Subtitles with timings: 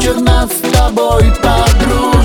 [0.00, 0.18] вечер
[0.50, 2.19] с тобой, подруг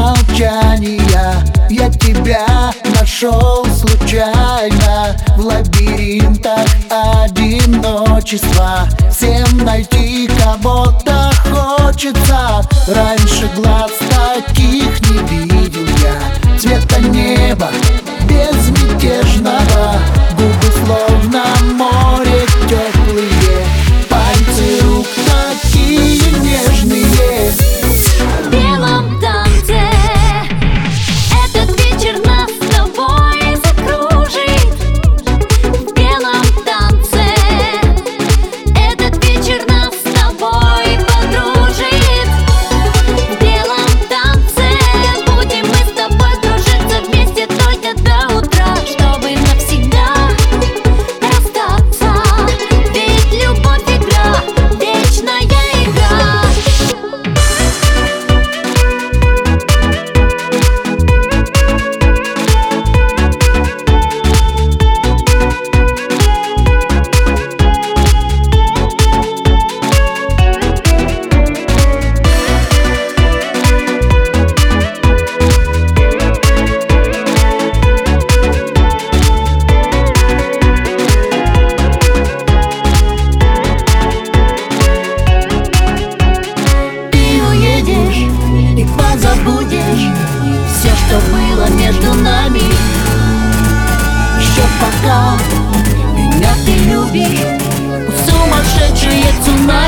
[0.00, 1.44] молчания.
[1.68, 8.88] Я тебя нашел случайно В лабиринтах одиночества.
[9.10, 16.58] Всем найти кого-то хочется Раньше глаз таких не видел я.
[16.58, 17.68] Цвета неба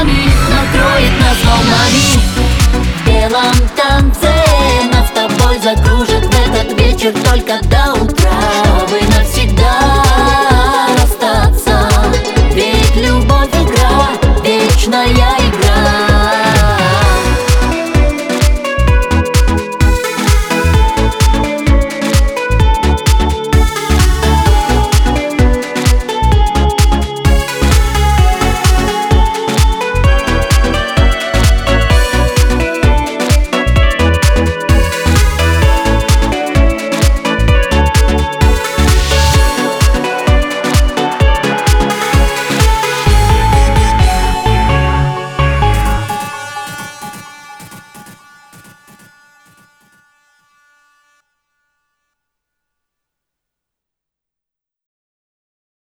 [0.03, 2.21] цунами накроет нас волнами.
[2.73, 4.33] В белом танце
[4.93, 7.92] нас с тобой закружит в этот вечер только до